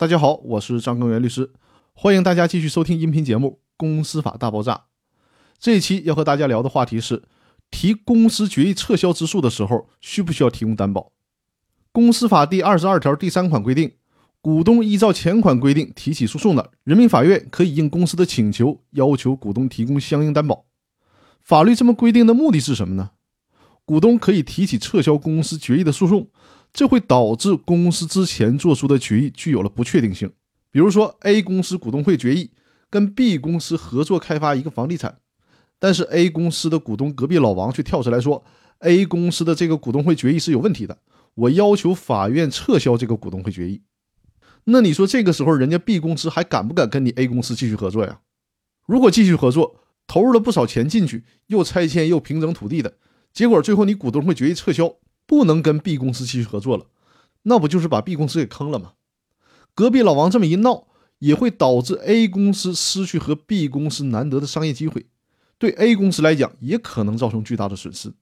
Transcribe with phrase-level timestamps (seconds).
[0.00, 1.50] 大家好，我是张根源律师，
[1.92, 4.72] 欢迎大家继续收听音频节目《公司法大爆炸》。
[5.58, 7.22] 这一期要和大家聊的话题是：
[7.70, 11.12] 提公司决议撤销之诉的时候，需不需要提供担保？
[11.92, 13.92] 公司法第二十二条第三款规定，
[14.40, 20.64] 股东依照前款规定提起诉讼的，人民法院可以应公司的请求，要求股东提供相应担保。
[21.42, 23.10] 法律这么规定的目的是什么呢？
[23.84, 26.28] 股东可以提起撤销公司决议的诉讼。
[26.72, 30.30] 这会导致公司之前做出的决议具有了不确定性。
[30.70, 32.50] 比如说，A 公司股东会决议
[32.88, 35.18] 跟 B 公司合作开发一个房地产，
[35.78, 38.44] 但是 A 公司的股东隔壁老王却跳出来说
[38.78, 40.98] ，A 公司的这个股东会决议是有问题的，
[41.34, 43.82] 我要求法院撤销这个股东会决议。
[44.64, 48.20] 那你说这个时候，人家 B 公司还敢不敢跟你 A 公司继续合作呀？
[48.86, 52.94] 如果继续合作，投入了不少钱进去，又拆迁又平整土地的，
[53.32, 54.94] 结果最后你股东会决议撤销。
[55.30, 56.86] 不能跟 B 公司继续合作了，
[57.42, 58.94] 那不就是把 B 公司给坑了吗？
[59.76, 60.88] 隔壁老王这么一闹，
[61.20, 65.06] 也会导致 A 公司失去和 B 公司难得的商业机会，
[65.56, 68.12] 对 A 公司来讲也可能造成巨大的损失。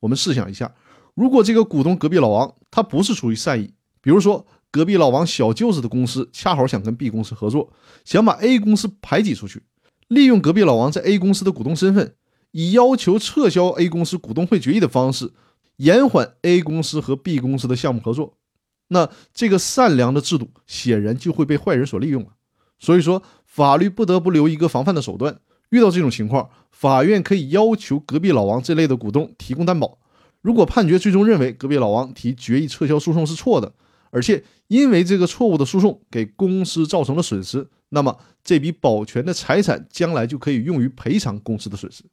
[0.00, 0.74] 我们试想一下，
[1.12, 7.70] 如果这个股东隔壁老王他不是出于善意，比如说隔壁老王小舅子的公司恰好想跟 B 公司合作，
[8.06, 9.64] 想把 A 公司排挤出去，
[10.08, 12.14] 利用隔壁老王在 A 公司的股东身份，
[12.52, 15.34] 以要求撤销 A 公司股东会决议的方式。
[15.76, 18.36] 延缓 A 公司和 B 公司的项目合作，
[18.88, 22.28] 那这个善良的制度显然就会被坏人所利用了。
[22.78, 25.40] 所以说，法律不得不留一个防范的手段。
[25.70, 29.98] 遇到这种情况，法院可以要求隔壁老王这类的股东提供担保。
[30.42, 33.72] 如果判决最终认为隔壁老王提决议撤销诉讼是错的，
[34.10, 42.04] 而且因为这个错误的诉讼给公司造成了损失，那么这笔保全的财产将来就可以用于赔偿公司的损失。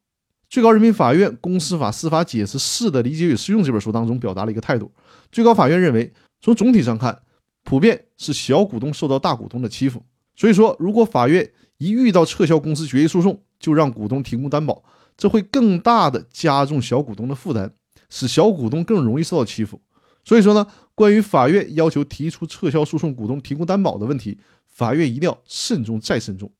[0.52, 4.92] 最高人民法院《公司法司法解释四的理解与适用》这本书当中表达了一个态度。
[5.30, 7.22] 最高法院认为，从总体上看，
[7.64, 10.04] 普遍是小股东受到大股东的欺负。
[10.36, 14.84] 所以说，如果法院一遇到撤销公司决议诉讼，就让股东提供担保，
[15.16, 17.72] 这会更大的加重小股东的负担，
[18.10, 19.80] 使小股东更容易受到欺负。
[20.22, 26.52] 所以说呢，关于法院要求提出撤销诉讼股东提供担保的问题，法院一定要慎重再慎重。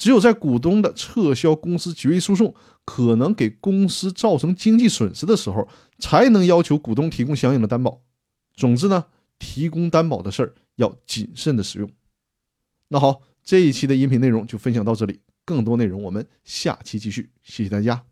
[0.00, 2.54] 只有在股东的撤销公司决议诉讼
[2.86, 5.68] 可能给公司造成经济损失的时候，
[5.98, 8.00] 才能要求股东提供相应的担保。
[8.54, 9.04] 总之呢，
[9.38, 11.90] 提供担保的事儿要谨慎的使用。
[12.88, 17.28] 那好，这一期的音频内容就分享到这里，更多内容我们下期继续。
[17.42, 18.09] 谢谢大家。